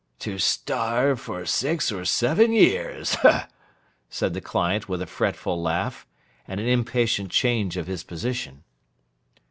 'To 0.17 0.39
starve 0.39 1.19
for 1.19 1.45
six 1.45 1.91
or 1.91 2.03
seven 2.03 2.51
years!' 2.51 3.15
said 4.09 4.33
the 4.33 4.41
client 4.41 4.89
with 4.89 4.99
a 4.99 5.05
fretful 5.05 5.61
laugh, 5.61 6.07
and 6.47 6.59
an 6.59 6.65
impatient 6.67 7.29
change 7.29 7.77
of 7.77 7.85
his 7.85 8.03
position. 8.03 8.63